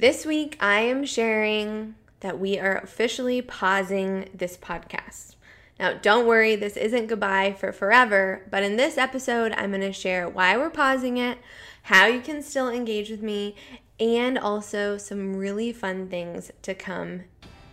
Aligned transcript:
This 0.00 0.24
week, 0.24 0.56
I 0.60 0.82
am 0.82 1.04
sharing 1.04 1.96
that 2.20 2.38
we 2.38 2.56
are 2.56 2.76
officially 2.76 3.42
pausing 3.42 4.28
this 4.32 4.56
podcast. 4.56 5.34
Now, 5.80 5.94
don't 5.94 6.24
worry, 6.24 6.54
this 6.54 6.76
isn't 6.76 7.08
goodbye 7.08 7.56
for 7.58 7.72
forever, 7.72 8.46
but 8.48 8.62
in 8.62 8.76
this 8.76 8.96
episode, 8.96 9.50
I'm 9.56 9.70
going 9.70 9.80
to 9.80 9.92
share 9.92 10.28
why 10.28 10.56
we're 10.56 10.70
pausing 10.70 11.16
it, 11.16 11.38
how 11.82 12.06
you 12.06 12.20
can 12.20 12.42
still 12.42 12.68
engage 12.68 13.10
with 13.10 13.22
me, 13.22 13.56
and 13.98 14.38
also 14.38 14.98
some 14.98 15.34
really 15.34 15.72
fun 15.72 16.06
things 16.06 16.52
to 16.62 16.76
come 16.76 17.24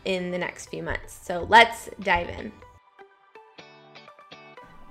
in 0.03 0.31
the 0.31 0.39
next 0.39 0.71
few 0.71 0.81
months. 0.81 1.19
So 1.27 1.45
let's 1.47 1.91
dive 1.99 2.29
in. 2.29 2.51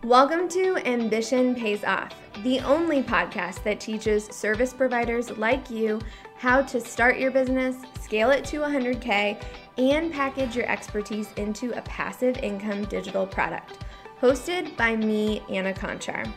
Welcome 0.04 0.50
to 0.50 0.76
Ambition 0.86 1.54
Pays 1.54 1.82
Off, 1.82 2.12
the 2.42 2.60
only 2.60 3.02
podcast 3.02 3.62
that 3.62 3.80
teaches 3.80 4.26
service 4.26 4.74
providers 4.74 5.30
like 5.38 5.70
you 5.70 5.98
how 6.36 6.60
to 6.60 6.78
start 6.78 7.18
your 7.18 7.30
business, 7.30 7.76
scale 8.02 8.30
it 8.30 8.44
to 8.44 8.58
100K, 8.58 9.42
and 9.78 10.12
package 10.12 10.54
your 10.54 10.70
expertise 10.70 11.32
into 11.38 11.72
a 11.72 11.80
passive 11.80 12.36
income 12.42 12.84
digital 12.84 13.26
product. 13.26 13.78
Hosted 14.20 14.76
by 14.76 14.94
me, 14.94 15.42
Anna 15.48 15.72
Conchar. 15.72 16.30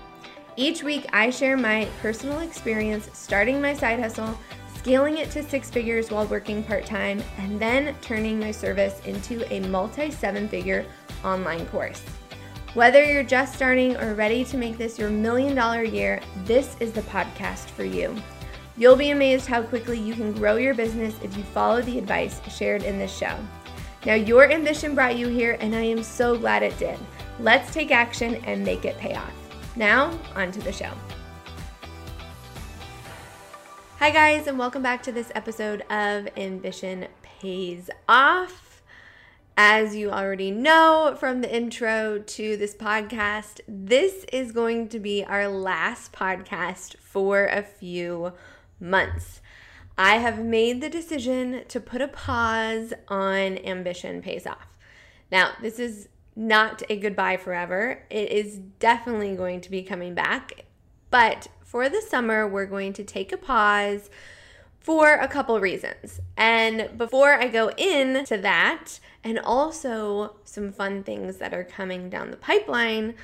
Each 0.55 0.81
week, 0.81 1.05
I 1.11 1.30
share 1.30 1.58
my 1.58 1.89
personal 2.02 2.39
experience 2.39 3.09
starting 3.11 3.61
my 3.61 3.73
side 3.73 3.99
hustle, 3.99 4.39
scaling 4.77 5.17
it 5.17 5.30
to 5.31 5.44
six 5.44 5.70
figures 5.70 6.09
while 6.09 6.25
working 6.27 6.63
part 6.63 6.86
time, 6.86 7.22
and 7.38 7.59
then 7.59 7.94
turning 7.99 8.39
my 8.39 8.52
service 8.52 9.02
into 9.05 9.45
a 9.53 9.59
multi 9.67 10.09
seven 10.09 10.47
figure 10.47 10.86
online 11.25 11.66
course. 11.66 12.02
Whether 12.73 13.03
you're 13.03 13.23
just 13.23 13.55
starting 13.55 13.95
or 13.98 14.13
ready 14.13 14.44
to 14.45 14.57
make 14.57 14.77
this 14.77 14.99
your 14.99 15.09
million 15.09 15.55
dollar 15.55 15.84
year, 15.84 16.21
this 16.44 16.75
is 16.80 16.91
the 16.91 17.02
podcast 17.03 17.70
for 17.70 17.84
you. 17.84 18.16
You'll 18.75 18.98
be 18.98 19.12
amazed 19.12 19.48
how 19.48 19.63
quickly 19.63 19.98
you 19.98 20.13
can 20.13 20.34
grow 20.34 20.58
your 20.58 20.75
business 20.75 21.16
if 21.23 21.35
you 21.35 21.44
follow 21.44 21.81
the 21.81 21.98
advice 21.98 22.41
shared 22.55 22.84
in 22.84 22.99
this 22.99 23.16
show. 23.16 23.35
Now, 24.05 24.13
your 24.13 24.52
ambition 24.52 24.94
brought 24.94 25.17
you 25.17 25.27
here, 25.27 25.58
and 25.59 25.75
I 25.75 25.81
am 25.81 26.03
so 26.03 26.38
glad 26.38 26.61
it 26.61 26.77
did. 26.77 27.00
Let's 27.39 27.73
take 27.73 27.89
action 27.89 28.36
and 28.45 28.64
make 28.64 28.86
it 28.86 28.97
pay 28.97 29.16
off. 29.16 29.33
Now, 29.75 30.17
on 30.36 30.52
to 30.52 30.59
the 30.59 30.72
show. 30.72 30.92
Hi, 33.97 34.11
guys, 34.11 34.45
and 34.45 34.59
welcome 34.59 34.83
back 34.83 35.02
to 35.03 35.11
this 35.11 35.31
episode 35.33 35.81
of 35.89 36.27
Ambition 36.38 37.08
Pays 37.23 37.89
Off. 38.08 38.67
As 39.59 39.95
you 39.95 40.11
already 40.11 40.52
know 40.52 41.17
from 41.19 41.41
the 41.41 41.52
intro 41.52 42.19
to 42.19 42.58
this 42.58 42.75
podcast, 42.75 43.59
this 43.67 44.23
is 44.31 44.52
going 44.52 44.88
to 44.89 44.99
be 44.99 45.25
our 45.25 45.47
last 45.47 46.11
podcast 46.11 46.95
for 46.99 47.47
a 47.47 47.64
few 47.64 48.33
months. 48.80 49.41
I 49.97 50.17
have 50.17 50.38
made 50.38 50.80
the 50.80 50.91
decision 50.91 51.64
to 51.69 51.80
put 51.80 52.03
a 52.03 52.08
pause 52.08 52.94
on 53.08 53.58
Ambition 53.58 54.22
Pays 54.22 54.45
Off. 54.45 54.77
Now, 55.31 55.53
this 55.59 55.80
is 55.80 56.08
not 56.36 56.83
a 56.88 56.95
goodbye 56.95 57.38
forever. 57.38 58.03
It 58.11 58.31
is 58.31 58.59
definitely 58.77 59.36
going 59.36 59.61
to 59.61 59.71
be 59.71 59.81
coming 59.81 60.14
back. 60.14 60.66
But 61.09 61.47
for 61.64 61.89
the 61.89 62.03
summer, 62.08 62.47
we're 62.47 62.67
going 62.67 62.94
to 62.94 63.03
take 63.03 63.31
a 63.31 63.38
pause 63.38 64.11
for 64.88 65.16
a 65.16 65.27
couple 65.27 65.59
reasons. 65.59 66.21
And 66.38 66.97
before 66.97 67.33
I 67.33 67.49
go 67.49 67.71
into 67.71 68.38
that, 68.38 69.02
and 69.21 69.38
also 69.38 70.38
some 70.45 70.71
fun 70.71 71.03
things 71.03 71.39
that 71.39 71.53
are 71.53 71.66
coming 71.66 72.09
down 72.09 72.31
the 72.31 72.38
pipeline, 72.38 73.15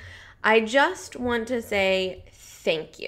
I 0.44 0.60
just 0.60 1.16
want 1.16 1.48
to 1.48 1.62
say 1.62 2.26
thank 2.34 3.00
you. 3.00 3.08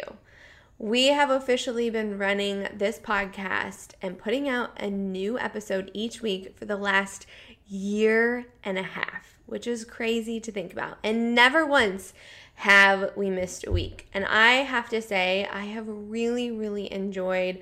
We 0.77 1.07
have 1.07 1.29
officially 1.29 1.89
been 1.89 2.17
running 2.17 2.69
this 2.73 2.97
podcast 2.97 3.89
and 4.01 4.17
putting 4.17 4.47
out 4.47 4.71
a 4.81 4.89
new 4.89 5.37
episode 5.37 5.91
each 5.93 6.21
week 6.21 6.57
for 6.57 6.63
the 6.63 6.77
last 6.77 7.25
year 7.67 8.45
and 8.63 8.77
a 8.77 8.83
half, 8.83 9.35
which 9.47 9.67
is 9.67 9.83
crazy 9.83 10.39
to 10.39 10.49
think 10.49 10.71
about. 10.71 10.97
And 11.03 11.35
never 11.35 11.65
once 11.65 12.13
have 12.53 13.11
we 13.17 13.29
missed 13.29 13.67
a 13.67 13.71
week. 13.73 14.07
And 14.13 14.23
I 14.23 14.63
have 14.63 14.87
to 14.91 15.01
say, 15.01 15.45
I 15.51 15.65
have 15.65 15.89
really, 15.89 16.51
really 16.51 16.89
enjoyed 16.89 17.61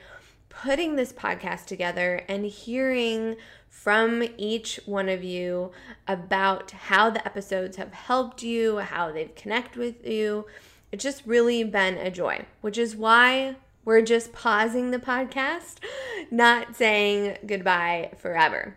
putting 0.61 0.95
this 0.95 1.13
podcast 1.13 1.65
together 1.65 2.23
and 2.27 2.45
hearing 2.45 3.35
from 3.69 4.23
each 4.37 4.79
one 4.85 5.09
of 5.09 5.23
you 5.23 5.71
about 6.07 6.71
how 6.71 7.09
the 7.09 7.25
episodes 7.25 7.77
have 7.77 7.93
helped 7.93 8.43
you, 8.43 8.77
how 8.77 9.11
they've 9.11 9.35
connected 9.35 9.77
with 9.77 10.05
you 10.05 10.45
it's 10.93 11.03
just 11.03 11.25
really 11.25 11.63
been 11.63 11.97
a 11.97 12.11
joy, 12.11 12.45
which 12.61 12.77
is 12.77 12.95
why 12.95 13.55
we're 13.83 14.03
just 14.03 14.31
pausing 14.31 14.91
the 14.91 14.99
podcast, 14.99 15.77
not 16.31 16.75
saying 16.75 17.39
goodbye 17.47 18.11
forever. 18.19 18.75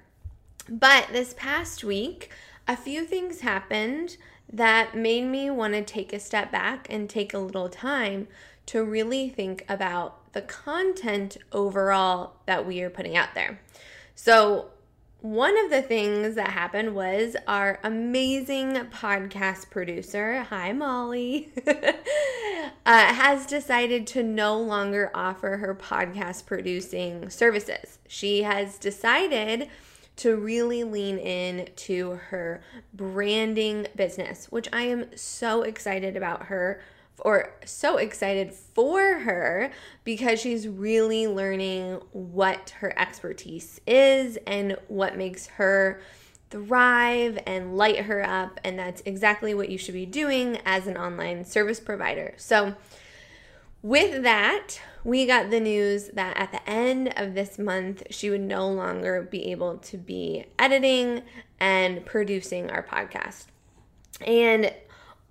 But 0.67 1.09
this 1.13 1.35
past 1.35 1.85
week, 1.85 2.31
a 2.67 2.75
few 2.75 3.05
things 3.05 3.43
happened 3.43 4.17
that 4.51 4.97
made 4.97 5.27
me 5.27 5.51
want 5.51 5.75
to 5.75 5.83
take 5.83 6.15
a 6.15 6.19
step 6.19 6.51
back 6.51 6.87
and 6.89 7.11
take 7.11 7.35
a 7.35 7.39
little 7.39 7.69
time 7.69 8.29
to 8.65 8.83
really 8.83 9.29
think 9.29 9.67
about 9.69 10.26
the 10.37 10.43
content 10.43 11.39
overall 11.51 12.35
that 12.45 12.67
we 12.67 12.83
are 12.83 12.91
putting 12.91 13.17
out 13.17 13.31
there. 13.35 13.59
So, 14.15 14.67
one 15.23 15.57
of 15.65 15.71
the 15.71 15.81
things 15.81 16.35
that 16.35 16.51
happened 16.51 16.95
was 16.95 17.37
our 17.49 17.81
amazing 17.83 18.75
podcast 18.93 19.71
producer, 19.71 20.43
hi 20.43 20.75
Molly, 20.75 21.55
uh, 21.67 21.95
has 22.85 23.47
decided 23.47 24.07
to 24.09 24.23
no 24.23 24.61
longer 24.61 25.11
offer 25.15 25.57
her 25.57 25.75
podcast 25.75 26.45
producing 26.45 27.31
services. 27.31 27.99
She 28.07 28.43
has 28.43 28.77
decided 28.77 29.71
to 30.17 30.37
really 30.37 30.85
lean 30.85 31.17
in 31.17 31.71
to 31.77 32.21
her 32.29 32.61
branding 32.93 33.87
business, 33.97 34.53
which 34.53 34.69
I 34.71 34.83
am 34.83 35.17
so 35.17 35.63
excited 35.63 36.15
about 36.15 36.45
her 36.45 36.83
or 37.21 37.55
so 37.65 37.97
excited 37.97 38.53
for 38.53 39.01
her 39.21 39.71
because 40.05 40.41
she's 40.41 40.69
really 40.69 41.27
learning 41.27 42.01
what 42.13 42.71
her 42.79 42.97
expertise 42.99 43.81
is 43.87 44.39
and 44.47 44.77
what 44.89 45.17
makes 45.17 45.47
her 45.47 46.01
thrive 46.51 47.39
and 47.47 47.77
light 47.77 48.01
her 48.05 48.25
up. 48.25 48.61
And 48.63 48.79
that's 48.79 49.03
exactly 49.05 49.55
what 49.55 49.69
you 49.69 49.79
should 49.79 49.95
be 49.95 50.07
doing 50.07 50.59
as 50.65 50.87
an 50.87 50.97
online 50.97 51.45
service 51.45 51.81
provider. 51.81 52.35
So, 52.37 52.75
with 53.83 54.25
that, 54.25 54.81
we 55.05 55.27
got 55.27 55.51
the 55.51 55.61
news 55.61 56.09
that 56.15 56.37
at 56.37 56.51
the 56.51 56.69
end 56.69 57.13
of 57.17 57.35
this 57.35 57.59
month, 57.59 58.03
she 58.11 58.31
would 58.31 58.41
no 58.41 58.69
longer 58.69 59.23
be 59.23 59.53
able 59.53 59.79
to 59.79 59.97
be 59.97 60.47
editing 60.59 61.23
and 61.61 62.05
producing 62.05 62.69
our 62.71 62.83
podcast. 62.83 63.45
And 64.27 64.73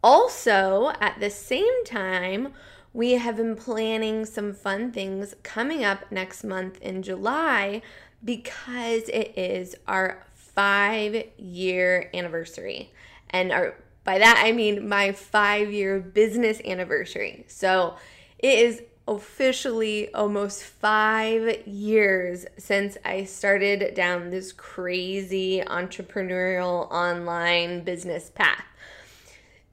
also, 0.05 0.91
at 1.01 1.19
the 1.19 1.31
same 1.31 1.83
time, 1.83 2.53
we 2.93 3.13
have 3.13 3.37
been 3.37 3.55
planning 3.55 4.23
some 4.23 4.53
fun 4.53 4.91
things 4.91 5.33
coming 5.41 5.83
up 5.83 6.11
next 6.11 6.43
month 6.43 6.79
in 6.79 7.01
July 7.01 7.81
because 8.23 9.09
it 9.09 9.35
is 9.35 9.75
our 9.87 10.23
five 10.35 11.23
year 11.37 12.11
anniversary. 12.13 12.93
And 13.31 13.51
our, 13.51 13.73
by 14.03 14.19
that, 14.19 14.43
I 14.45 14.51
mean 14.51 14.87
my 14.87 15.11
five 15.11 15.71
year 15.71 15.99
business 15.99 16.61
anniversary. 16.63 17.45
So 17.47 17.95
it 18.37 18.59
is 18.59 18.83
officially 19.07 20.13
almost 20.13 20.61
five 20.61 21.67
years 21.67 22.45
since 22.59 22.95
I 23.03 23.23
started 23.23 23.95
down 23.95 24.29
this 24.29 24.51
crazy 24.51 25.63
entrepreneurial 25.65 26.91
online 26.91 27.83
business 27.83 28.29
path. 28.29 28.65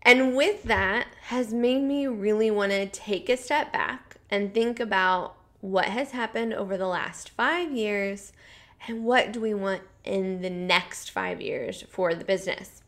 And 0.03 0.35
with 0.35 0.65
that 0.65 1.07
has 1.29 1.53
made 1.53 1.83
me 1.83 2.07
really 2.07 2.51
want 2.51 2.73
to 2.73 2.87
take 2.87 3.29
a 3.29 3.37
step 3.37 3.73
back 3.73 4.17
and 4.31 4.53
think 4.53 4.81
about 4.81 5.37
what 5.61 5.87
has 5.87 6.11
happened 6.11 6.53
over 6.53 6.77
the 6.77 6.89
last 6.89 7.31
five 7.31 7.71
years 7.71 8.33
and 8.89 9.05
what 9.05 9.33
do 9.33 9.41
we 9.41 9.55
want 9.55 9.83
in 10.05 10.43
the 10.43 10.51
next 10.51 11.11
five 11.11 11.41
years 11.41 11.83
for 11.89 12.15
the 12.15 12.25
business. 12.25 12.83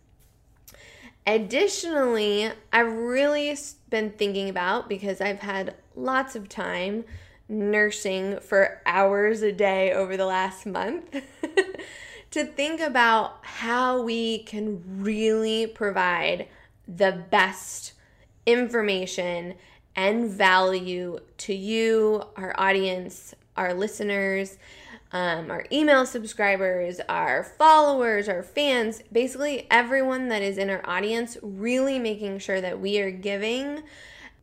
Additionally, 1.27 2.51
I've 2.73 2.93
really 2.93 3.57
been 3.89 4.11
thinking 4.11 4.49
about 4.49 4.89
because 4.89 5.21
I've 5.21 5.39
had 5.39 5.75
lots 5.95 6.35
of 6.35 6.49
time 6.49 7.05
nursing 7.49 8.41
for 8.41 8.83
hours 8.85 9.43
a 9.43 9.53
day 9.53 9.93
over 9.93 10.17
the 10.17 10.27
last 10.27 10.67
month 10.67 11.05
to 12.31 12.45
think 12.45 12.81
about 12.81 13.39
how 13.43 14.03
we 14.03 14.39
can 14.41 14.83
really 15.03 15.67
provide 15.67 16.49
the 16.87 17.25
best 17.31 17.93
information 18.47 19.55
and 19.97 20.29
value 20.31 21.19
to 21.39 21.55
you, 21.55 22.25
our 22.37 22.55
audience, 22.59 23.35
our 23.57 23.73
listeners, 23.73 24.59
um, 25.13 25.51
our 25.51 25.65
email 25.71 26.05
subscribers, 26.05 27.01
our 27.09 27.45
followers, 27.45 28.29
our 28.29 28.43
fans, 28.43 29.01
basically 29.13 29.67
everyone 29.71 30.29
that 30.29 30.43
is 30.43 30.59
in 30.59 30.69
our 30.69 30.83
audience, 30.85 31.39
really 31.41 32.01
making 32.01 32.41
sure 32.41 32.61
that 32.61 32.81
we 32.81 32.99
are 33.01 33.13
giving 33.13 33.85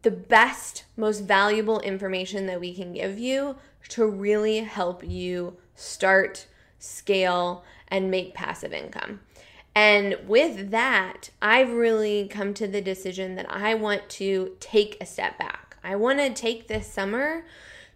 the 0.04 0.12
best, 0.12 0.86
most 0.96 1.20
valuable 1.20 1.82
information 1.82 2.46
that 2.48 2.60
we 2.60 2.74
can 2.74 2.94
give 2.94 3.20
you 3.20 3.58
to 3.90 4.08
really 4.08 4.60
help 4.60 5.04
you 5.06 5.58
start, 5.76 6.48
scale, 6.80 7.64
and 7.90 8.10
make 8.10 8.34
passive 8.34 8.72
income. 8.72 9.20
And 9.74 10.18
with 10.28 10.72
that, 10.72 11.30
I've 11.42 11.72
really 11.72 12.28
come 12.28 12.54
to 12.56 12.68
the 12.68 12.82
decision 12.82 13.36
that 13.36 13.50
I 13.50 13.74
want 13.74 14.10
to 14.10 14.56
take 14.60 14.98
a 15.00 15.06
step 15.06 15.38
back. 15.40 15.78
I 15.84 15.96
want 15.96 16.20
to 16.20 16.34
take 16.34 16.68
this 16.68 16.88
summer 16.88 17.46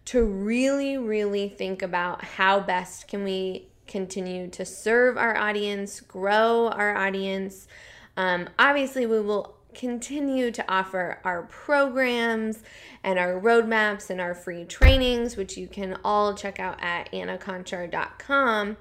to 0.06 0.24
really 0.24 0.96
really 0.96 1.48
think 1.48 1.82
about 1.82 2.24
how 2.24 2.60
best 2.60 3.08
can 3.08 3.24
we 3.24 3.66
continue 3.86 4.48
to 4.48 4.64
serve 4.64 5.16
our 5.16 5.36
audience, 5.36 6.00
grow 6.00 6.68
our 6.68 6.96
audience. 6.96 7.68
Um, 8.16 8.48
obviously, 8.58 9.06
we 9.06 9.20
will 9.20 9.56
continue 9.74 10.50
to 10.50 10.64
offer 10.72 11.20
our 11.22 11.42
programs 11.42 12.62
and 13.04 13.18
our 13.18 13.38
roadmaps 13.38 14.10
and 14.10 14.20
our 14.20 14.34
free 14.34 14.64
trainings, 14.64 15.36
which 15.36 15.56
you 15.56 15.68
can 15.68 15.98
all 16.02 16.34
check 16.34 16.58
out 16.58 16.82
at 16.82 17.10
annaconchar.com. 17.12 18.76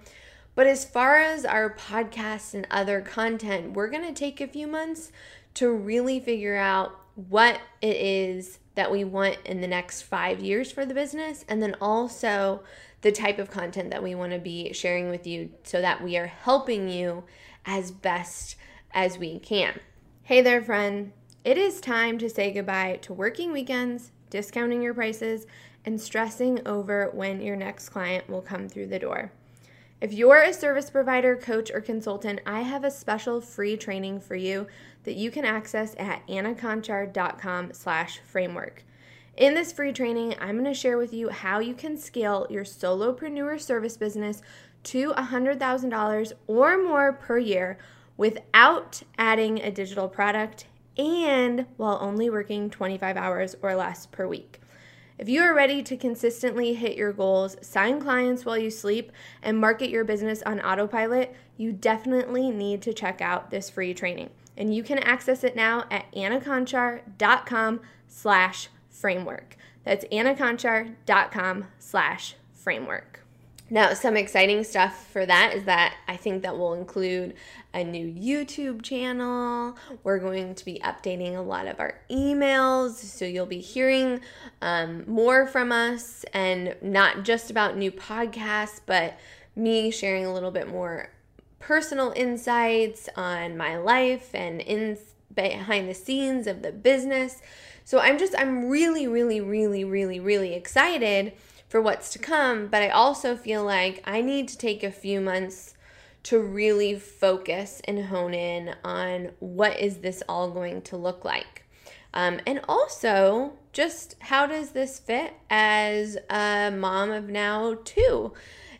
But 0.56 0.68
as 0.68 0.86
far 0.86 1.18
as 1.18 1.46
our 1.46 1.70
podcast 1.76 2.54
and 2.54 2.66
other 2.72 3.02
content, 3.02 3.74
we're 3.74 3.90
going 3.90 4.08
to 4.08 4.14
take 4.14 4.40
a 4.40 4.48
few 4.48 4.68
months 4.68 5.12
to 5.56 5.70
really 5.70 6.20
figure 6.20 6.56
out 6.56 6.98
what 7.16 7.60
it 7.82 7.96
is 7.98 8.60
that 8.76 8.92
we 8.92 9.04
want 9.04 9.38
in 9.46 9.62
the 9.62 9.68
next 9.68 10.02
five 10.02 10.42
years 10.42 10.72
for 10.72 10.86
the 10.86 10.94
business, 10.94 11.46
and 11.48 11.62
then 11.62 11.76
also 11.80 12.64
the 13.02 13.12
type 13.12 13.40
of 13.40 13.52
content 13.52 13.92
that 13.92 14.04
we 14.04 14.16
want 14.16 14.32
to 14.32 14.40
be 14.40 14.74
sharing 14.74 15.10
with 15.10 15.28
you 15.28 15.50
so 15.64 15.82
that 15.82 16.04
we 16.04 16.18
are 16.18 16.28
helping 16.28 16.90
you 16.90 17.24
as 17.66 17.92
best 17.92 18.56
as 18.94 19.18
we 19.18 19.40
can. 19.40 19.80
Hey 20.24 20.42
there, 20.42 20.62
friend. 20.62 21.12
It 21.44 21.58
is 21.58 21.80
time 21.80 22.18
to 22.18 22.30
say 22.30 22.52
goodbye 22.52 23.00
to 23.04 23.14
working 23.14 23.52
weekends, 23.52 24.12
discounting 24.30 24.82
your 24.82 24.94
prices, 24.94 25.46
and 25.86 26.02
stressing 26.02 26.66
over 26.68 27.12
when 27.14 27.42
your 27.42 27.56
next 27.56 27.90
client 27.90 28.28
will 28.28 28.42
come 28.42 28.68
through 28.68 28.88
the 28.88 29.00
door. 29.00 29.32
If 30.06 30.14
you're 30.14 30.44
a 30.44 30.54
service 30.54 30.92
provider, 30.92 31.36
coach, 31.36 31.72
or 31.72 31.82
consultant, 31.82 32.40
I 32.46 32.62
have 32.62 32.84
a 32.84 32.92
special 32.92 33.42
free 33.42 33.76
training 33.76 34.20
for 34.20 34.36
you 34.36 34.68
that 35.04 35.16
you 35.16 35.32
can 35.32 35.46
access 35.46 35.96
at 35.98 36.22
annaconchar.com 36.28 37.74
slash 37.74 38.20
framework. 38.20 38.84
In 39.36 39.56
this 39.56 39.72
free 39.72 39.92
training, 39.92 40.36
I'm 40.40 40.60
going 40.60 40.66
to 40.66 40.76
share 40.76 41.00
with 41.00 41.12
you 41.12 41.30
how 41.30 41.58
you 41.58 41.74
can 41.74 41.98
scale 41.98 42.46
your 42.52 42.64
solopreneur 42.64 43.60
service 43.60 43.98
business 43.98 44.44
to 44.84 45.12
$100,000 45.14 46.34
or 46.46 46.84
more 46.84 47.12
per 47.12 47.40
year 47.40 47.80
without 48.16 49.02
adding 49.18 49.60
a 49.60 49.72
digital 49.72 50.08
product 50.08 50.68
and 51.00 51.66
while 51.78 51.98
only 52.00 52.30
working 52.30 52.70
25 52.70 53.18
hours 53.18 53.56
or 53.64 53.74
less 53.74 54.06
per 54.06 54.28
week. 54.28 54.60
If 55.18 55.30
you 55.30 55.42
are 55.44 55.54
ready 55.54 55.82
to 55.82 55.96
consistently 55.96 56.74
hit 56.74 56.98
your 56.98 57.14
goals, 57.14 57.56
sign 57.62 58.02
clients 58.02 58.44
while 58.44 58.58
you 58.58 58.70
sleep, 58.70 59.14
and 59.42 59.58
market 59.58 59.90
your 59.90 60.04
business 60.04 60.44
on 60.44 60.60
autopilot, 60.60 61.34
you 61.56 61.72
definitely 61.72 62.52
need 62.52 62.82
to 62.82 62.94
check 62.94 63.22
out 63.22 63.50
this 63.50 63.70
free 63.70 63.94
training. 63.94 64.30
And 64.58 64.76
you 64.76 64.84
can 64.84 65.00
access 65.00 65.46
it 65.46 65.56
now 65.56 65.86
at 65.90 66.12
annaconchar.com 66.12 67.82
slash 68.08 68.70
framework. 68.90 69.56
That's 69.86 70.06
annaconchar.com 70.06 71.68
slash 71.80 72.36
framework. 72.54 73.25
Now, 73.70 73.94
some 73.96 74.16
exciting 74.16 74.64
stuff 74.64 75.08
for 75.12 75.26
that 75.26 75.56
is 75.56 75.64
that 75.64 75.96
I 76.08 76.18
think 76.18 76.44
that 76.44 76.56
will 76.56 76.76
include 76.76 77.34
a 77.74 77.84
new 77.84 78.08
YouTube 78.08 78.84
channel. 78.84 79.76
We're 80.04 80.20
going 80.20 80.54
to 80.54 80.66
be 80.66 80.80
updating 80.84 81.36
a 81.36 81.42
lot 81.42 81.68
of 81.68 81.80
our 81.80 82.00
emails, 82.12 82.92
so 82.94 83.26
you'll 83.26 83.48
be 83.48 83.62
hearing 83.62 84.22
um, 84.62 85.04
more 85.08 85.48
from 85.48 85.72
us 85.72 86.24
and 86.32 86.76
not 86.84 87.24
just 87.24 87.50
about 87.50 87.76
new 87.76 87.92
podcasts, 87.92 88.82
but 88.86 89.18
me 89.56 89.90
sharing 89.90 90.26
a 90.26 90.34
little 90.34 90.52
bit 90.52 90.68
more 90.70 91.10
personal 91.58 92.14
insights 92.16 93.10
on 93.16 93.58
my 93.58 93.78
life 93.78 94.30
and 94.36 94.62
in 94.62 94.96
behind 95.34 95.90
the 95.90 95.94
scenes 95.96 96.46
of 96.46 96.62
the 96.62 96.72
business. 96.72 97.42
So 97.84 98.00
I'm 98.00 98.20
just 98.20 98.36
I'm 98.38 98.70
really 98.70 99.08
really 99.08 99.42
really 99.42 99.84
really 99.84 100.20
really 100.20 100.54
excited 100.54 101.34
for 101.68 101.82
what's 101.82 102.12
to 102.14 102.20
come, 102.20 102.68
but 102.68 102.82
I 102.82 102.90
also 102.90 103.36
feel 103.36 103.64
like 103.64 104.02
I 104.06 104.22
need 104.22 104.48
to 104.50 104.58
take 104.58 104.84
a 104.84 104.92
few 104.92 105.20
months 105.20 105.74
to 106.24 106.40
really 106.40 106.98
focus 106.98 107.82
and 107.86 108.06
hone 108.06 108.34
in 108.34 108.76
on 108.84 109.32
what 109.40 109.80
is 109.80 109.98
this 109.98 110.24
all 110.28 110.50
going 110.50 110.82
to 110.84 110.98
look 110.98 111.24
like. 111.24 111.64
Um, 112.14 112.40
and 112.48 112.62
also, 112.68 113.54
just 113.74 114.16
how 114.20 114.48
does 114.48 114.72
this 114.72 115.00
fit 115.00 115.34
as 115.50 116.18
a 116.30 116.72
mom 116.76 117.12
of 117.12 117.30
now 117.30 117.78
two? 117.84 118.34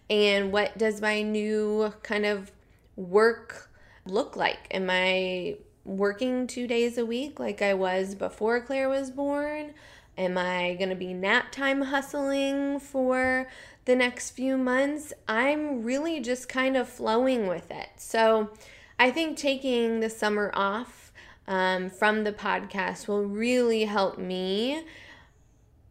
And 0.10 0.52
what 0.52 0.78
does 0.78 1.02
my 1.02 1.22
new 1.22 1.94
kind 2.02 2.26
of 2.26 2.52
work 2.96 3.70
look 4.06 4.36
like? 4.36 4.68
Am 4.72 4.90
I 4.90 5.58
working 5.84 6.48
two 6.48 6.66
days 6.66 6.98
a 6.98 7.06
week 7.06 7.40
like 7.40 7.62
I 7.62 7.74
was 7.74 8.16
before 8.16 8.62
Claire 8.62 8.90
was 8.90 9.12
born? 9.12 9.74
Am 10.18 10.38
I 10.38 10.76
going 10.76 10.90
to 10.90 10.96
be 10.96 11.14
nap 11.14 11.52
time 11.52 11.82
hustling 11.82 12.80
for 12.80 13.48
the 13.86 13.96
next 13.96 14.32
few 14.32 14.58
months? 14.58 15.12
I'm 15.28 15.84
really 15.84 16.20
just 16.22 16.48
kind 16.48 16.78
of 16.78 16.88
flowing 16.88 17.48
with 17.48 17.70
it. 17.70 17.90
So 17.98 18.52
I 18.98 19.12
think 19.12 19.38
taking 19.38 20.00
the 20.00 20.10
summer 20.10 20.52
off 20.54 21.12
um, 21.48 21.90
from 21.90 22.24
the 22.24 22.32
podcast 22.32 23.08
will 23.08 23.26
really 23.26 23.86
help 23.86 24.18
me 24.18 24.84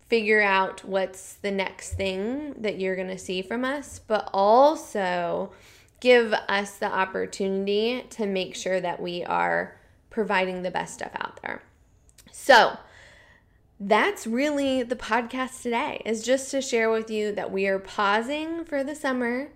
figure 0.08 0.42
out 0.42 0.84
what's 0.84 1.34
the 1.34 1.50
next 1.50 1.94
thing 1.94 2.54
that 2.58 2.78
you're 2.78 2.96
going 2.96 3.08
to 3.08 3.18
see 3.18 3.42
from 3.42 3.64
us, 3.64 3.98
but 3.98 4.28
also 4.32 5.52
give 6.00 6.32
us 6.32 6.76
the 6.76 6.86
opportunity 6.86 8.04
to 8.10 8.26
make 8.26 8.54
sure 8.54 8.80
that 8.80 9.00
we 9.00 9.24
are 9.24 9.76
providing 10.10 10.62
the 10.62 10.70
best 10.70 10.94
stuff 10.94 11.12
out 11.16 11.40
there. 11.42 11.62
So, 12.30 12.76
that's 13.80 14.26
really 14.26 14.82
the 14.82 14.96
podcast 14.96 15.62
today 15.62 16.00
is 16.04 16.22
just 16.22 16.50
to 16.52 16.62
share 16.62 16.90
with 16.90 17.10
you 17.10 17.32
that 17.32 17.50
we 17.50 17.66
are 17.66 17.78
pausing 17.78 18.64
for 18.64 18.84
the 18.84 18.94
summer 18.94 19.48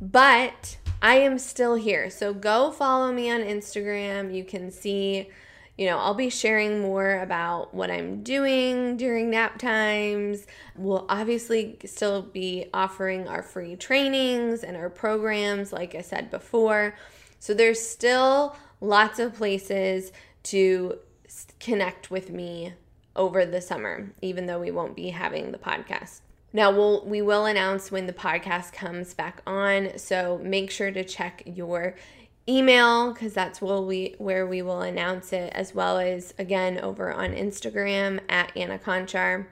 but 0.00 0.76
i 1.02 1.16
am 1.16 1.38
still 1.38 1.74
here. 1.74 2.10
So 2.10 2.32
go 2.32 2.70
follow 2.70 3.12
me 3.12 3.30
on 3.30 3.40
instagram. 3.40 4.34
You 4.34 4.44
can 4.44 4.70
see 4.70 5.28
you 5.76 5.86
know 5.86 5.98
i'll 5.98 6.14
be 6.14 6.30
sharing 6.30 6.80
more 6.80 7.20
about 7.20 7.72
what 7.72 7.88
i'm 7.90 8.22
doing 8.22 8.96
during 8.96 9.30
nap 9.30 9.58
times. 9.58 10.46
We'll 10.76 11.06
obviously 11.08 11.78
still 11.84 12.22
be 12.22 12.66
offering 12.72 13.26
our 13.26 13.42
free 13.42 13.76
trainings 13.76 14.62
and 14.62 14.76
our 14.76 14.90
programs 14.90 15.72
like 15.72 15.94
i 15.94 16.00
said 16.00 16.30
before. 16.30 16.94
So 17.40 17.54
there's 17.54 17.80
still 17.80 18.56
lots 18.80 19.18
of 19.18 19.34
places 19.34 20.12
to 20.44 20.98
connect 21.58 22.10
with 22.10 22.30
me 22.30 22.74
over 23.18 23.44
the 23.44 23.60
summer, 23.60 24.10
even 24.22 24.46
though 24.46 24.60
we 24.60 24.70
won't 24.70 24.96
be 24.96 25.10
having 25.10 25.52
the 25.52 25.58
podcast. 25.58 26.20
Now 26.52 26.70
we'll 26.70 27.04
we 27.04 27.20
will 27.20 27.44
announce 27.44 27.92
when 27.92 28.06
the 28.06 28.12
podcast 28.14 28.72
comes 28.72 29.12
back 29.12 29.42
on, 29.46 29.98
so 29.98 30.40
make 30.42 30.70
sure 30.70 30.90
to 30.90 31.04
check 31.04 31.42
your 31.44 31.94
email 32.48 33.12
because 33.12 33.34
that's 33.34 33.60
where 33.60 33.82
we 33.82 34.14
where 34.16 34.46
we 34.46 34.62
will 34.62 34.80
announce 34.80 35.34
it, 35.34 35.52
as 35.54 35.74
well 35.74 35.98
as 35.98 36.32
again 36.38 36.78
over 36.78 37.12
on 37.12 37.34
Instagram 37.34 38.20
at 38.30 38.50
Anna 38.56 38.78
Conchar. 38.78 39.46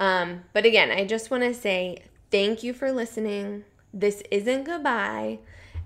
Um, 0.00 0.42
but 0.52 0.66
again, 0.66 0.90
I 0.90 1.04
just 1.04 1.30
want 1.30 1.44
to 1.44 1.54
say 1.54 2.02
thank 2.32 2.64
you 2.64 2.72
for 2.72 2.90
listening. 2.90 3.64
This 3.92 4.24
isn't 4.32 4.64
goodbye. 4.64 5.38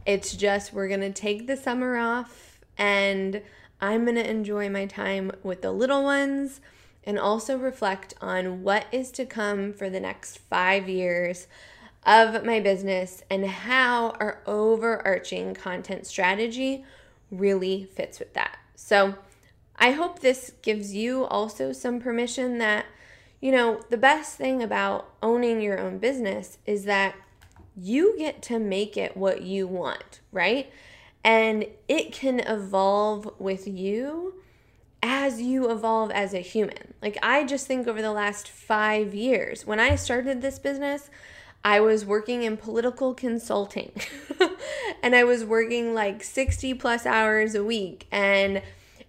It's 0.07 0.35
just 0.35 0.73
we're 0.73 0.89
gonna 0.89 1.13
take 1.13 1.47
the 1.47 1.59
summer 1.59 1.99
off 1.99 2.59
and 2.79 3.43
I'm 3.83 4.07
gonna 4.07 4.21
enjoy 4.21 4.71
my 4.71 4.87
time 4.87 5.31
with 5.43 5.61
the 5.61 5.73
little 5.73 6.03
ones 6.03 6.63
and 7.09 7.19
also 7.19 7.57
reflect 7.57 8.13
on 8.21 8.63
what 8.63 8.85
is 8.93 9.11
to 9.11 9.25
come 9.25 9.73
for 9.73 9.89
the 9.89 9.99
next 9.99 10.37
five 10.51 10.91
years 10.91 11.47
of 12.05 12.45
my 12.45 12.61
business 12.61 13.25
and 13.31 13.47
how 13.47 14.11
our 14.21 14.43
overarching 14.45 15.55
content 15.55 16.07
strategy 16.07 16.85
really 17.31 17.83
fits 17.83 18.19
with 18.19 18.35
that. 18.35 18.59
So, 18.75 19.15
I 19.81 19.93
hope 19.93 20.19
this 20.19 20.53
gives 20.61 20.95
you 20.95 21.25
also 21.25 21.73
some 21.73 21.99
permission 21.99 22.59
that, 22.59 22.85
you 23.41 23.53
know, 23.53 23.81
the 23.89 23.97
best 23.97 24.37
thing 24.37 24.63
about 24.63 25.09
owning 25.23 25.63
your 25.63 25.79
own 25.79 25.99
business 25.99 26.59
is 26.67 26.85
that 26.85 27.15
you 27.75 28.19
get 28.19 28.43
to 28.43 28.59
make 28.59 28.99
it 28.99 29.17
what 29.17 29.43
you 29.43 29.67
want, 29.67 30.21
right? 30.31 30.71
And 31.25 31.65
it 31.87 32.13
can 32.13 32.41
evolve 32.41 33.33
with 33.39 33.67
you 33.67 34.35
as 35.03 35.41
you 35.41 35.71
evolve 35.71 36.11
as 36.11 36.35
a 36.35 36.41
human. 36.41 36.95
Like, 37.01 37.19
I 37.23 37.45
just 37.45 37.67
think 37.67 37.87
over 37.87 38.03
the 38.03 38.13
last 38.13 38.49
five 38.49 39.15
years, 39.15 39.67
when 39.67 39.79
I 39.81 39.95
started 39.95 40.43
this 40.43 40.59
business, 40.59 41.11
I 41.65 41.81
was 41.81 42.05
working 42.05 42.43
in 42.45 42.57
political 42.57 43.15
consulting 43.15 43.93
and 45.03 45.15
I 45.15 45.25
was 45.25 45.45
working 45.45 45.93
like 45.93 46.23
60 46.23 46.75
plus 46.75 47.05
hours 47.05 47.55
a 47.55 47.65
week. 47.65 48.07
And 48.11 48.63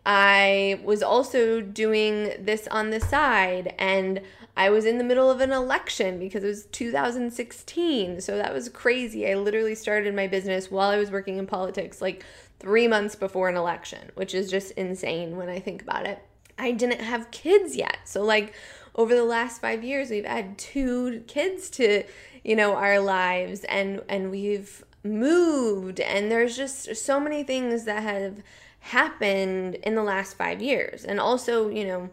I 0.05 0.79
was 0.83 1.03
also 1.03 1.61
doing 1.61 2.33
this 2.39 2.67
on 2.69 2.89
the 2.89 2.99
side 2.99 3.75
and 3.77 4.21
I 4.57 4.71
was 4.71 4.83
in 4.83 4.97
the 4.97 5.03
middle 5.03 5.29
of 5.31 5.39
an 5.39 5.51
election 5.51 6.19
because 6.19 6.43
it 6.43 6.47
was 6.47 6.65
2016. 6.65 8.19
So 8.19 8.35
that 8.35 8.53
was 8.53 8.67
crazy. 8.67 9.29
I 9.29 9.35
literally 9.35 9.75
started 9.75 10.13
my 10.13 10.27
business 10.27 10.69
while 10.69 10.89
I 10.89 10.97
was 10.97 11.11
working 11.11 11.37
in 11.37 11.47
politics, 11.47 12.01
like 12.01 12.25
three 12.59 12.87
months 12.87 13.15
before 13.15 13.49
an 13.49 13.55
election, 13.55 14.11
which 14.15 14.33
is 14.33 14.49
just 14.49 14.71
insane 14.71 15.37
when 15.37 15.49
I 15.49 15.59
think 15.59 15.81
about 15.81 16.05
it. 16.05 16.23
I 16.57 16.71
didn't 16.71 17.01
have 17.01 17.31
kids 17.31 17.75
yet. 17.75 17.99
So, 18.05 18.23
like, 18.23 18.53
over 18.95 19.15
the 19.15 19.23
last 19.23 19.61
five 19.61 19.83
years, 19.83 20.09
we've 20.09 20.25
had 20.25 20.57
two 20.57 21.23
kids 21.27 21.69
to, 21.71 22.03
you 22.43 22.55
know, 22.55 22.75
our 22.75 22.99
lives 22.99 23.63
and, 23.63 24.01
and 24.09 24.29
we've 24.29 24.83
moved 25.03 26.01
and 26.01 26.29
there's 26.29 26.57
just 26.57 26.93
so 26.97 27.19
many 27.19 27.43
things 27.43 27.85
that 27.85 28.03
have 28.03 28.43
happened 28.81 29.75
in 29.75 29.95
the 29.95 30.03
last 30.03 30.35
five 30.37 30.61
years. 30.61 31.05
And 31.05 31.19
also, 31.19 31.69
you 31.69 31.85
know, 31.85 32.09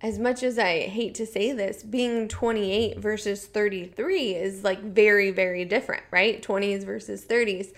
as 0.00 0.18
much 0.18 0.42
as 0.42 0.58
I 0.58 0.80
hate 0.80 1.14
to 1.16 1.26
say 1.26 1.52
this, 1.52 1.82
being 1.82 2.28
28 2.28 2.98
versus 2.98 3.46
33 3.46 4.34
is 4.34 4.64
like 4.64 4.80
very, 4.80 5.30
very 5.30 5.64
different, 5.64 6.02
right? 6.10 6.42
20s 6.42 6.84
versus 6.84 7.24
30s. 7.24 7.72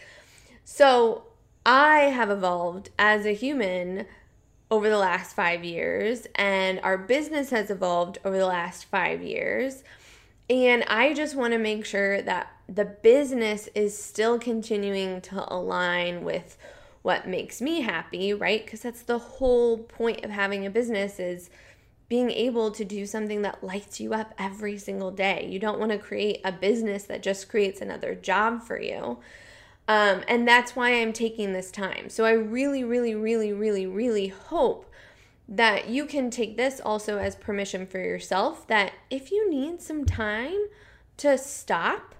So 0.64 1.24
I 1.66 2.10
have 2.10 2.30
evolved 2.30 2.90
as 2.96 3.26
a 3.26 3.34
human 3.34 4.06
over 4.70 4.88
the 4.88 4.98
last 4.98 5.34
five 5.34 5.64
years, 5.64 6.28
and 6.36 6.78
our 6.84 6.96
business 6.96 7.50
has 7.50 7.70
evolved 7.70 8.18
over 8.24 8.38
the 8.38 8.46
last 8.46 8.84
five 8.84 9.20
years. 9.20 9.82
And 10.48 10.84
I 10.84 11.12
just 11.12 11.34
want 11.34 11.54
to 11.54 11.58
make 11.58 11.84
sure 11.84 12.22
that 12.22 12.52
the 12.68 12.84
business 12.84 13.68
is 13.74 13.98
still 13.98 14.38
continuing 14.38 15.20
to 15.22 15.52
align 15.52 16.22
with 16.22 16.56
what 17.02 17.26
makes 17.26 17.60
me 17.60 17.80
happy, 17.80 18.32
right? 18.32 18.64
Because 18.64 18.80
that's 18.80 19.02
the 19.02 19.18
whole 19.18 19.78
point 19.78 20.24
of 20.24 20.30
having 20.30 20.64
a 20.64 20.70
business 20.70 21.18
is 21.18 21.50
being 22.08 22.30
able 22.30 22.70
to 22.70 22.84
do 22.84 23.06
something 23.06 23.42
that 23.42 23.64
lights 23.64 23.98
you 23.98 24.14
up 24.14 24.32
every 24.38 24.78
single 24.78 25.10
day. 25.10 25.48
You 25.50 25.58
don't 25.58 25.80
want 25.80 25.90
to 25.90 25.98
create 25.98 26.40
a 26.44 26.52
business 26.52 27.02
that 27.04 27.24
just 27.24 27.48
creates 27.48 27.80
another 27.80 28.14
job 28.14 28.62
for 28.62 28.80
you. 28.80 29.18
Um, 29.88 30.22
and 30.26 30.46
that's 30.46 30.74
why 30.74 31.00
I'm 31.00 31.12
taking 31.12 31.52
this 31.52 31.70
time. 31.70 32.08
So 32.08 32.24
I 32.24 32.32
really, 32.32 32.82
really, 32.82 33.14
really, 33.14 33.52
really, 33.52 33.86
really 33.86 34.28
hope 34.28 34.90
that 35.48 35.88
you 35.88 36.06
can 36.06 36.28
take 36.30 36.56
this 36.56 36.80
also 36.84 37.18
as 37.18 37.36
permission 37.36 37.86
for 37.86 37.98
yourself 37.98 38.66
that 38.66 38.92
if 39.10 39.30
you 39.30 39.48
need 39.48 39.80
some 39.80 40.04
time 40.04 40.58
to 41.18 41.38
stop 41.38 42.14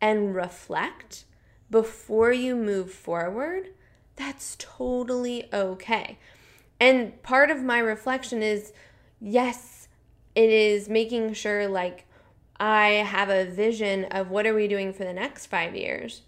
and 0.00 0.34
reflect 0.34 1.24
before 1.70 2.32
you 2.32 2.56
move 2.56 2.90
forward, 2.90 3.68
that's 4.14 4.56
totally 4.58 5.52
okay. 5.52 6.18
And 6.80 7.22
part 7.22 7.50
of 7.50 7.62
my 7.62 7.78
reflection 7.78 8.42
is 8.42 8.72
yes, 9.20 9.88
it 10.34 10.50
is 10.50 10.88
making 10.88 11.34
sure 11.34 11.66
like 11.68 12.04
I 12.58 12.88
have 12.88 13.28
a 13.28 13.44
vision 13.44 14.04
of 14.06 14.30
what 14.30 14.46
are 14.46 14.54
we 14.54 14.68
doing 14.68 14.94
for 14.94 15.04
the 15.04 15.12
next 15.12 15.46
5 15.46 15.76
years. 15.76 16.22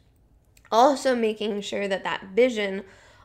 Also 0.71 1.15
making 1.15 1.61
sure 1.61 1.89
that 1.89 2.05
that 2.05 2.25
vision 2.35 2.85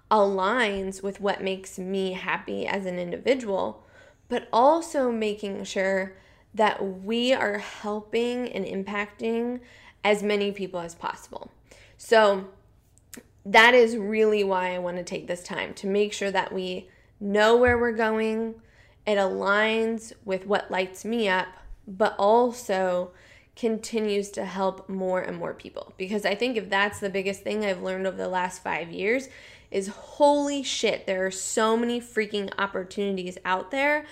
aligns 0.09 1.01
with 1.01 1.19
what 1.19 1.41
makes 1.41 1.79
me 1.79 2.13
happy 2.13 2.67
as 2.67 2.85
an 2.85 2.99
individual, 2.99 3.83
but 4.29 4.47
also 4.53 5.11
making 5.11 5.63
sure 5.63 6.15
that 6.53 7.03
we 7.03 7.33
are 7.33 7.57
helping 7.57 8.47
and 8.49 8.65
impacting 8.65 9.59
as 10.03 10.21
many 10.21 10.51
people 10.51 10.79
as 10.79 10.93
possible. 10.93 11.49
So 11.97 12.49
that 13.45 13.73
is 13.73 13.97
really 13.97 14.43
why 14.43 14.75
I 14.75 14.79
want 14.79 14.97
to 14.97 15.03
take 15.03 15.27
this 15.27 15.43
time 15.43 15.73
to 15.75 15.87
make 15.87 16.13
sure 16.13 16.31
that 16.31 16.53
we 16.53 16.89
know 17.19 17.55
where 17.57 17.77
we're 17.77 17.91
going, 17.91 18.55
it 19.05 19.17
aligns 19.17 20.13
with 20.23 20.45
what 20.45 20.71
lights 20.71 21.03
me 21.03 21.27
up, 21.27 21.47
but 21.87 22.15
also 22.17 23.11
continues 23.55 24.29
to 24.31 24.45
help 24.45 24.89
more 24.89 25.21
and 25.21 25.37
more 25.37 25.53
people. 25.53 25.93
Because 25.97 26.25
I 26.25 26.35
think 26.35 26.57
if 26.57 26.69
that's 26.69 26.99
the 26.99 27.09
biggest 27.09 27.41
thing 27.41 27.63
I've 27.63 27.81
learned 27.81 28.07
over 28.07 28.17
the 28.17 28.27
last 28.27 28.63
five 28.63 28.91
years, 28.91 29.29
is 29.73 29.87
holy 29.87 30.63
shit, 30.63 31.07
there 31.07 31.25
are 31.25 31.31
so 31.31 31.75
many 31.75 31.99
freaking 31.99 32.51
opportunities 32.57 33.37
out 33.43 33.71
there. 33.71 34.05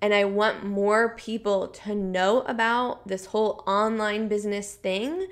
And 0.00 0.12
I 0.12 0.24
want 0.24 0.64
more 0.64 1.10
people 1.10 1.68
to 1.68 1.94
know 1.94 2.40
about 2.42 3.06
this 3.06 3.26
whole 3.26 3.62
online 3.66 4.26
business 4.26 4.74
thing 4.74 5.28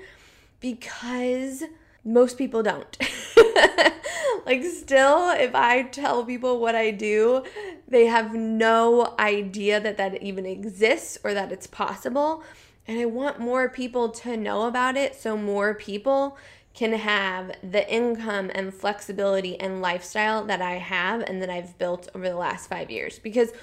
because 0.61 1.63
most 2.05 2.37
people 2.37 2.63
don't. 2.63 2.97
like, 4.45 4.63
still, 4.63 5.31
if 5.31 5.53
I 5.55 5.83
tell 5.83 6.23
people 6.23 6.59
what 6.59 6.75
I 6.75 6.91
do, 6.91 7.43
they 7.87 8.05
have 8.05 8.33
no 8.33 9.13
idea 9.19 9.79
that 9.81 9.97
that 9.97 10.21
even 10.21 10.45
exists 10.45 11.17
or 11.23 11.33
that 11.33 11.51
it's 11.51 11.67
possible. 11.67 12.43
And 12.91 12.99
I 12.99 13.05
want 13.05 13.39
more 13.39 13.69
people 13.69 14.09
to 14.09 14.35
know 14.35 14.63
about 14.63 14.97
it 14.97 15.15
so 15.15 15.37
more 15.37 15.73
people 15.73 16.37
can 16.73 16.91
have 16.91 17.53
the 17.63 17.89
income 17.89 18.51
and 18.53 18.73
flexibility 18.73 19.57
and 19.57 19.81
lifestyle 19.81 20.43
that 20.47 20.61
I 20.61 20.73
have 20.73 21.21
and 21.21 21.41
that 21.41 21.49
I've 21.49 21.77
built 21.77 22.09
over 22.13 22.27
the 22.27 22.35
last 22.35 22.67
five 22.67 22.91
years. 22.91 23.17
Because 23.17 23.53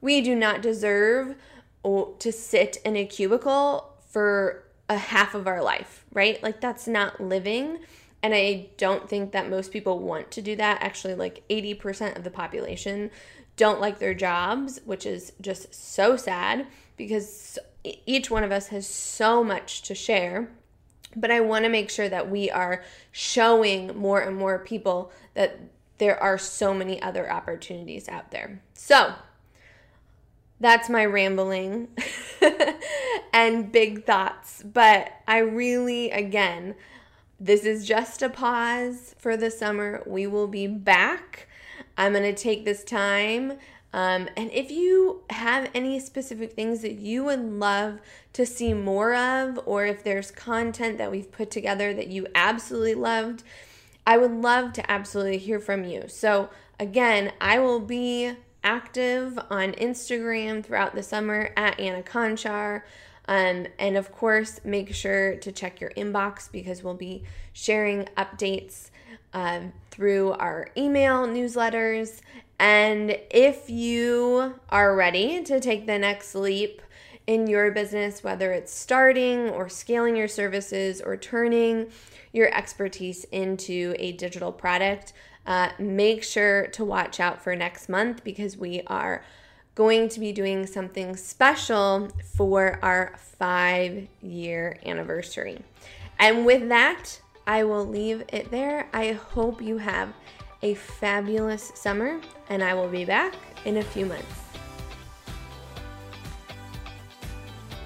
we 0.00 0.22
do 0.22 0.34
not 0.34 0.62
deserve 0.62 1.34
to 1.84 2.32
sit 2.32 2.78
in 2.82 2.96
a 2.96 3.04
cubicle 3.04 3.92
for 4.08 4.64
a 4.88 4.96
half 4.96 5.34
of 5.34 5.46
our 5.46 5.62
life, 5.62 6.06
right? 6.14 6.42
Like, 6.42 6.62
that's 6.62 6.88
not 6.88 7.20
living. 7.20 7.80
And 8.22 8.34
I 8.34 8.70
don't 8.78 9.06
think 9.06 9.32
that 9.32 9.50
most 9.50 9.70
people 9.70 9.98
want 9.98 10.30
to 10.30 10.40
do 10.40 10.56
that. 10.56 10.80
Actually, 10.80 11.14
like 11.14 11.46
80% 11.50 12.16
of 12.16 12.24
the 12.24 12.30
population 12.30 13.10
don't 13.58 13.82
like 13.82 13.98
their 13.98 14.14
jobs, 14.14 14.80
which 14.86 15.04
is 15.04 15.34
just 15.42 15.74
so 15.74 16.16
sad 16.16 16.66
because 16.96 17.58
each 17.84 18.30
one 18.30 18.44
of 18.44 18.52
us 18.52 18.68
has 18.68 18.86
so 18.86 19.42
much 19.42 19.82
to 19.82 19.94
share. 19.94 20.50
But 21.16 21.30
I 21.30 21.40
want 21.40 21.64
to 21.64 21.70
make 21.70 21.90
sure 21.90 22.08
that 22.08 22.30
we 22.30 22.50
are 22.50 22.84
showing 23.10 23.96
more 23.96 24.20
and 24.20 24.36
more 24.36 24.58
people 24.58 25.10
that 25.34 25.58
there 25.96 26.22
are 26.22 26.38
so 26.38 26.74
many 26.74 27.00
other 27.02 27.30
opportunities 27.30 28.08
out 28.08 28.30
there. 28.30 28.60
So, 28.74 29.14
that's 30.60 30.88
my 30.88 31.04
rambling 31.04 31.88
and 33.32 33.70
big 33.70 34.04
thoughts. 34.04 34.62
But 34.62 35.12
I 35.26 35.38
really, 35.38 36.10
again, 36.10 36.74
this 37.38 37.64
is 37.64 37.86
just 37.86 38.22
a 38.22 38.28
pause 38.28 39.14
for 39.18 39.36
the 39.36 39.50
summer. 39.50 40.02
We 40.06 40.26
will 40.26 40.48
be 40.48 40.66
back. 40.66 41.48
I'm 41.96 42.12
going 42.12 42.24
to 42.24 42.40
take 42.40 42.64
this 42.64 42.82
time. 42.82 43.58
Um, 43.92 44.28
and 44.36 44.50
if 44.52 44.70
you 44.70 45.22
have 45.30 45.70
any 45.74 45.98
specific 45.98 46.52
things 46.52 46.82
that 46.82 46.94
you 46.94 47.24
would 47.24 47.40
love 47.40 48.00
to 48.34 48.44
see 48.44 48.74
more 48.74 49.14
of, 49.14 49.58
or 49.64 49.86
if 49.86 50.04
there's 50.04 50.30
content 50.30 50.98
that 50.98 51.10
we've 51.10 51.30
put 51.30 51.50
together 51.50 51.94
that 51.94 52.08
you 52.08 52.26
absolutely 52.34 52.94
loved, 52.94 53.42
I 54.06 54.18
would 54.18 54.32
love 54.32 54.72
to 54.74 54.90
absolutely 54.90 55.38
hear 55.38 55.58
from 55.58 55.84
you. 55.84 56.04
So, 56.08 56.50
again, 56.78 57.32
I 57.40 57.58
will 57.58 57.80
be 57.80 58.32
active 58.62 59.38
on 59.50 59.72
Instagram 59.72 60.64
throughout 60.64 60.94
the 60.94 61.02
summer 61.02 61.50
at 61.56 61.78
Anna 61.80 62.02
Conchar. 62.02 62.82
Um, 63.26 63.66
and 63.78 63.96
of 63.96 64.12
course, 64.12 64.60
make 64.64 64.94
sure 64.94 65.36
to 65.36 65.52
check 65.52 65.80
your 65.80 65.90
inbox 65.90 66.50
because 66.50 66.82
we'll 66.82 66.94
be 66.94 67.24
sharing 67.52 68.04
updates 68.16 68.90
um, 69.34 69.72
through 69.90 70.32
our 70.32 70.68
email 70.76 71.26
newsletters. 71.26 72.20
And 72.58 73.16
if 73.30 73.70
you 73.70 74.54
are 74.68 74.94
ready 74.94 75.42
to 75.44 75.60
take 75.60 75.86
the 75.86 75.98
next 75.98 76.34
leap 76.34 76.82
in 77.26 77.46
your 77.46 77.70
business, 77.70 78.24
whether 78.24 78.52
it's 78.52 78.72
starting 78.72 79.50
or 79.50 79.68
scaling 79.68 80.16
your 80.16 80.28
services 80.28 81.00
or 81.00 81.16
turning 81.16 81.90
your 82.32 82.52
expertise 82.54 83.24
into 83.24 83.94
a 83.98 84.12
digital 84.12 84.50
product, 84.50 85.12
uh, 85.46 85.70
make 85.78 86.22
sure 86.22 86.66
to 86.68 86.84
watch 86.84 87.20
out 87.20 87.42
for 87.42 87.54
next 87.54 87.88
month 87.88 88.24
because 88.24 88.56
we 88.56 88.82
are 88.86 89.24
going 89.74 90.08
to 90.08 90.18
be 90.18 90.32
doing 90.32 90.66
something 90.66 91.16
special 91.16 92.08
for 92.36 92.78
our 92.82 93.14
five 93.38 94.08
year 94.20 94.76
anniversary. 94.84 95.62
And 96.18 96.44
with 96.44 96.68
that, 96.68 97.20
I 97.46 97.64
will 97.64 97.86
leave 97.86 98.24
it 98.28 98.50
there. 98.50 98.88
I 98.92 99.12
hope 99.12 99.62
you 99.62 99.78
have 99.78 100.12
a 100.62 100.74
fabulous 100.74 101.72
summer, 101.74 102.20
and 102.48 102.62
I 102.62 102.74
will 102.74 102.88
be 102.88 103.04
back 103.04 103.34
in 103.64 103.78
a 103.78 103.82
few 103.82 104.06
months. 104.06 104.48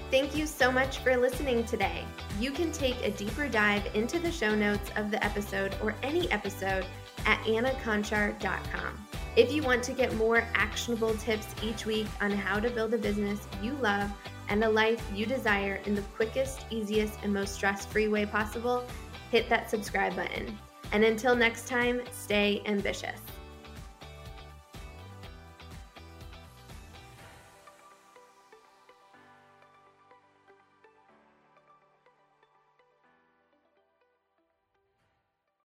Thank 0.09 0.35
you 0.35 0.45
so 0.45 0.71
much 0.71 0.99
for 0.99 1.17
listening 1.17 1.63
today. 1.63 2.05
You 2.39 2.51
can 2.51 2.71
take 2.71 3.03
a 3.03 3.11
deeper 3.11 3.47
dive 3.47 3.83
into 3.95 4.19
the 4.19 4.31
show 4.31 4.53
notes 4.53 4.91
of 4.95 5.09
the 5.09 5.23
episode 5.23 5.75
or 5.81 5.95
any 6.03 6.31
episode 6.31 6.85
at 7.25 7.39
annaconchar.com. 7.45 9.07
If 9.35 9.51
you 9.51 9.63
want 9.63 9.81
to 9.83 9.93
get 9.93 10.13
more 10.15 10.47
actionable 10.53 11.15
tips 11.15 11.47
each 11.63 11.87
week 11.87 12.05
on 12.21 12.29
how 12.29 12.59
to 12.59 12.69
build 12.69 12.93
a 12.93 12.97
business 12.99 13.47
you 13.61 13.73
love 13.81 14.11
and 14.49 14.63
a 14.63 14.69
life 14.69 15.03
you 15.15 15.25
desire 15.25 15.79
in 15.85 15.95
the 15.95 16.03
quickest, 16.15 16.65
easiest, 16.69 17.17
and 17.23 17.33
most 17.33 17.55
stress 17.55 17.85
free 17.85 18.07
way 18.07 18.27
possible, 18.27 18.85
hit 19.31 19.49
that 19.49 19.71
subscribe 19.71 20.15
button. 20.15 20.55
And 20.93 21.03
until 21.03 21.35
next 21.35 21.67
time, 21.67 22.01
stay 22.11 22.61
ambitious. 22.65 23.19